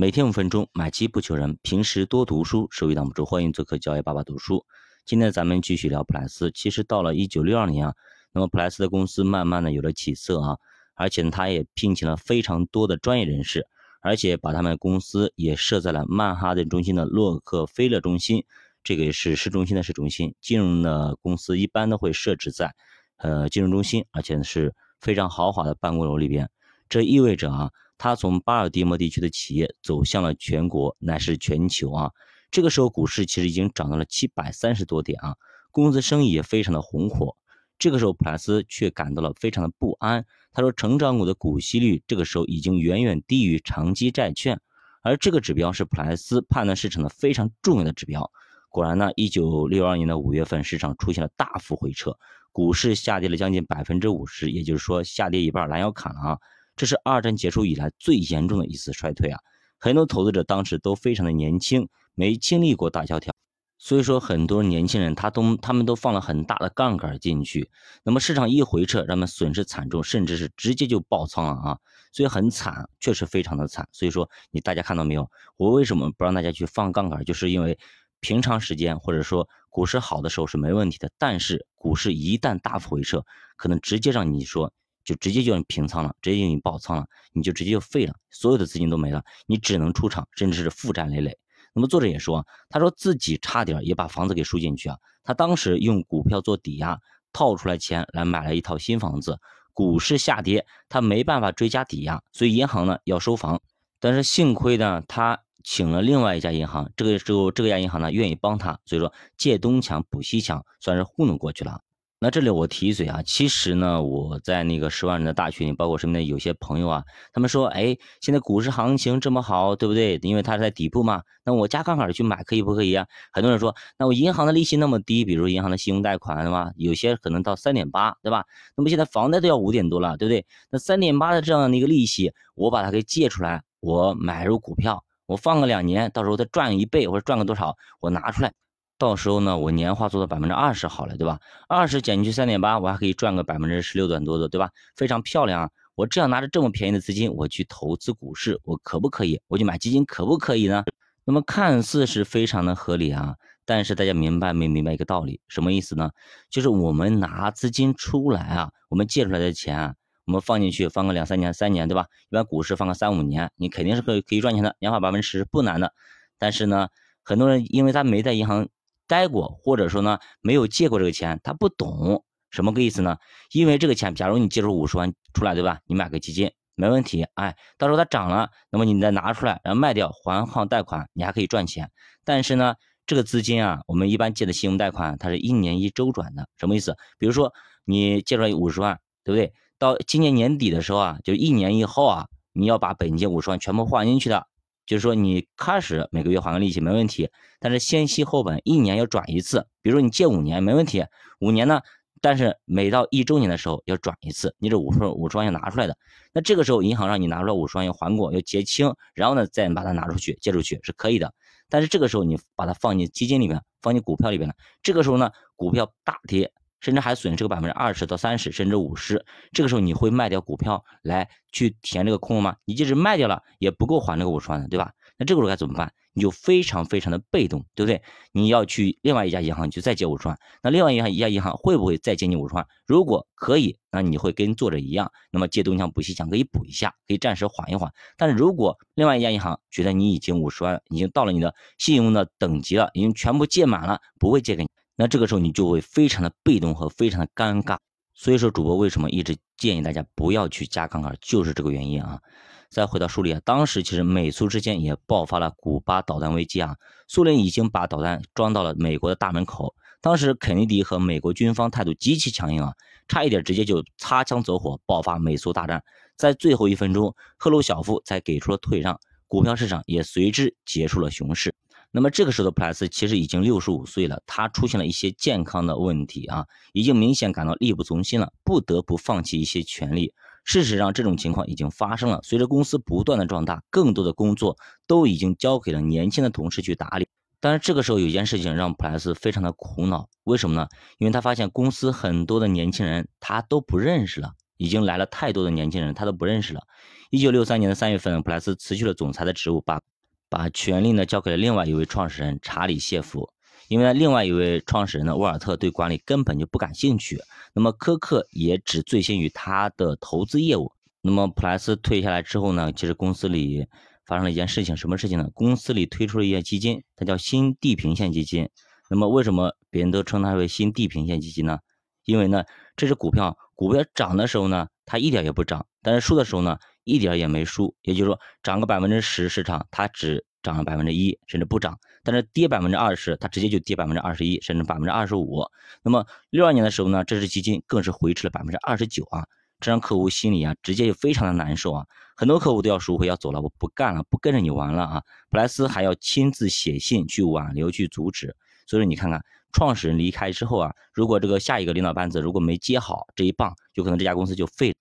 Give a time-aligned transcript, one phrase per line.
[0.00, 1.58] 每天五分钟，买基不求人。
[1.60, 3.24] 平时多读书，收益挡不住。
[3.24, 4.64] 欢迎做客交易爸爸读书。
[5.04, 6.52] 今天咱们继续聊普莱斯。
[6.52, 7.94] 其实到了一九六二年啊，
[8.32, 10.56] 那么普莱斯的公司慢慢的有了起色啊，
[10.94, 13.66] 而且呢，他也聘请了非常多的专业人士，
[14.00, 18.44] 而且把他们公司也设在了曼哈顿中心的洛克菲勒中心，
[18.84, 20.32] 这个也是市中心的市中心。
[20.40, 22.72] 金融的公司一般都会设置在
[23.16, 26.48] 呃金融中心，而且是非常豪华的办公楼里边。
[26.88, 27.72] 这意味着啊。
[27.98, 32.10] 他从巴尔的摩地区的企业走向了全国，乃是全球啊！
[32.50, 35.34] 这个时候股市其实已经涨到了七百三十多点啊，
[35.72, 37.36] 公司生意也非常的红火。
[37.78, 40.24] 这个时候普莱斯却感到了非常的不安。
[40.52, 44.60] 他说，成长股的股息率这个时候已经远远低于长期债券，
[45.02, 48.30] 而这个指标是普莱斯判断市场的非常重要的指标。
[48.70, 52.16] 果然呢，一九六二年的五月份，市场出现了大幅回撤，
[52.52, 56.38] 股市下跌了将近百分之五十，也就是说下跌一半，拦腰砍了啊！
[56.78, 59.40] 这是二战结束以来最严重的一次衰退啊！
[59.78, 63.34] 很多投资者当时都非常的年轻，没经历过大萧条，
[63.78, 67.68] 所以说很多年轻人他都他们都放了很大的杠杆进去。
[68.04, 71.78] 那么市场一回撤，人们损失惨重，甚至是直接就爆仓了啊！
[72.12, 73.88] 所以很惨，确实非常的惨。
[73.90, 75.28] 所以说你大家看到没有？
[75.56, 77.24] 我为什么不让大家去放杠杆？
[77.24, 77.76] 就是因为
[78.20, 83.24] 平常时间或者说股市好的时候是没问题的，但是股市一旦大幅回撤，
[83.56, 84.72] 可能直接让你说。
[85.08, 91.34] 就直接就让你平仓了，直接就你爆仓了，你就直接就废了，所有的资金都没了，你只能出场，甚至是负债累累。
[91.72, 94.98] 那么作者也说，他说自己差点也把房子给输进去啊。
[95.24, 97.00] 他当时用股票做抵押，
[97.32, 99.40] 套出来钱来买了一套新房子。
[99.72, 103.62] 股市下跌，他没办法追加抵押，所以银行呢要收房。
[103.98, 111.80] 但是幸亏呢，他请了另外一家银行，这个时候这家银行呢愿意帮他，所以说借东墙补西墙，算是糊弄过去了。
[112.20, 120.18] 那这里我提一嘴啊，其实呢，我在那个十万人的大群里，包括身边的有些朋友啊，他们说，哎，现在股市行情这么好，对不对？
[120.22, 123.06] 因为它是在底部嘛，那我加杠杆去买可以不可以啊？
[123.32, 126.72] 很多人说，那我银行的利息那么低，比如银行的信用贷款，对吧？
[126.74, 128.44] 有些可能到三点八，对吧？
[128.76, 130.44] 那么现在房贷都要五点多了，对不对？
[130.70, 138.52] 那三点八的这样的一个利息，我把它给借出来，我买入股票，我放个两年，到时候再赚一倍或者赚个多少，我拿出来。
[138.98, 141.38] 到时候呢，我年化做到百分之二十好了，对吧？
[141.68, 144.70] 二十减去三点八，我还可以赚个百分之十六点多的，对吧？
[144.96, 145.70] 非常漂亮啊！
[145.94, 149.40] 我这样拿着这么便宜的资金，我去投资股市，我可不可以？
[149.46, 150.82] 我去买基金，可不可以呢？
[151.24, 155.40] 那么看似是非常的合理啊，但是大家明白没明白一个道理？
[155.46, 156.10] 什么意思呢？
[156.50, 159.94] 就是我们拿资金出来啊，我们借出来的钱啊，
[160.26, 162.06] 我们放进去放个两三年、三年，对吧？
[162.30, 165.92] 一般股市放个三五年，你肯定是可以可以赚钱的，年化百分之十不难的。
[166.36, 166.88] 但是呢，
[167.22, 168.68] 很多人因为他没在银行。
[169.08, 173.16] 待过，或者说呢没有借过这个钱，他不懂什么个意思呢？
[173.52, 175.80] 因为这个钱，假如你借出五十万出来，对吧？
[175.86, 181.90] 你买个基金没问题，哎，到时候它涨了，那么你再拿出来，然后卖掉还还贷款，你还可以赚钱。
[182.24, 182.74] 但是呢，
[183.06, 186.94] 这个资金啊，我们一般借的信用贷款，它是一年一周转的，什么意思？
[187.18, 187.52] 比如说
[187.84, 189.52] 你借出来五十万，对不对？
[189.78, 194.46] 到今年年底的时候啊，就一年以后啊，你要把本金五十万全部还进去的。
[194.88, 197.28] 就是说，你开始每个月还个利息没问题，
[197.60, 199.66] 但是先息后本，一年要转一次。
[199.82, 201.04] 比如说你借五年没问题，
[201.40, 201.82] 五年呢，
[202.22, 205.94] 但是每到一周年的时候要转一次，你这五十五十万要拿出来的。
[206.32, 211.34] 那这个时候银行让你拿出来五十万要还过，要结清，然后呢再把它拿出去借出去是可以的。
[211.68, 216.50] 但是这个时候你把它放进基金里面，放进股票里边了，这个时候呢股票大跌。
[216.80, 219.24] 甚至还损失个百分之二十到三十，甚至五十。
[219.52, 222.56] 这个时候你会卖掉股票来去填这个空吗？
[222.64, 224.92] 你即使卖掉了，也不够还那个五十万的，对吧？
[225.16, 225.92] 那这个时候该怎么办？
[226.14, 228.02] 你就非常非常的被动，对不对？
[228.32, 232.66] 你要去另外一家银行去再借五十万，那另外一家一家银行会不会再借你五十万？
[232.86, 237.92] 如果可以，那你会跟作者一样，那么借东墙补西墙可以补一下，可以暂时缓一缓。
[238.16, 244.68] 但是如果另外一家银行觉得你已经五十万已经到了你的信用的等级了，已经全部借满了，不会借给你。
[245.00, 247.78] 那这个时候你就会非常的被动和非常的尴尬，
[248.14, 252.20] 所以说主播为什么一直建议大家不要去加杠杆，就是这个原因啊。
[252.68, 256.74] 再回到书里啊，当时其实美苏之间也爆发了古巴导弹危机啊，
[257.06, 262.74] 苏联已经把导弹装到了美国的大门口，当时肯尼迪和美国军方态度极其强硬啊，
[263.06, 265.80] 差一点直接就擦枪走火，爆发美苏大战，
[266.16, 268.98] 在最后一分钟，赫鲁晓夫才给出了退让，
[269.28, 271.54] 股票市场也随之结束了熊市。
[271.90, 280.12] 那么这个时候的普莱斯其实已经六十五岁了，他出现了一些健康的问题啊，已经明显感到力不从心了，不得不放弃一些权利。
[280.44, 282.20] 事实上，这种情况已经发生了。
[282.22, 284.56] 随着公司不断的壮大，更多的工作
[284.86, 287.08] 都已经交给了年轻的同事去打理。
[287.40, 290.68] 但是这个时候有件事情让普莱斯非常的苦恼，为什么呢？
[290.98, 296.62] 因为他发现公司很多的年轻人他都不认识了，已经来了太多的年轻人，他都不认识了。
[297.10, 299.80] 一九六三年的三月份，普莱斯辞去了总裁的职务，把
[300.28, 303.30] 把权力呢交给了另外一位创始人查理谢弗。
[303.68, 307.20] 因为呢，另外一位创始人呢，沃尔特对管理根本就不感兴趣。
[307.52, 310.72] 那么科克也只醉心于他的投资业务。
[311.02, 313.66] 那么普莱斯退下来之后呢，其实公司里
[314.06, 315.28] 发生了一件事情，什么事情呢？
[315.34, 318.48] 公司里推出了一些基金，它叫新地平线基金。
[318.88, 321.58] 那么为什么别人都称它为新地平线基金呢？
[322.06, 322.44] 因为呢，
[322.74, 326.58] 这只股票，股票涨的时候呢，它一点也不涨；但是输的时候呢，
[326.88, 327.74] 一点也没输。
[327.82, 335.44] 也就是说，涨个百分之十市场，它只涨了百分之一，甚至不涨；但是跌百分之二十，它直接就跌百分之二十一，甚至百分之二十五。
[335.82, 339.26] 那么六二年的时候呢，这只基金更是回撤了百分之二十九啊，
[339.60, 341.86] 这让客户心里啊，直接就非常的难受啊。
[342.16, 345.02] 很多客户都要赎回，要走了，我不干了，不跟着你玩了啊。
[345.30, 348.34] 普莱斯还要亲自写信去挽留，去阻止。
[348.66, 349.22] 所以说，你看看。
[349.50, 354.74] 创始人离开之后啊，如果这个下一个领导班子如果没接好这一棒，有可能这家公司就废。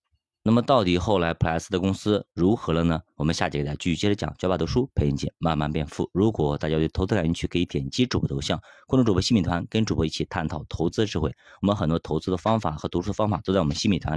[0.47, 3.01] 那么到底后来普莱斯的公司如何了呢？
[3.17, 4.33] 我们下节给大家继续接着讲。
[4.37, 6.09] 教爸读书陪你姐慢慢变富。
[6.13, 8.57] 如果大家对投资感兴趣，可以点击主播头像，
[8.87, 11.29] 关注主播新米团，跟主播一起探讨投资智慧。
[11.61, 14.15] 我们很多投资的方法和读书方法都在我们新米团里。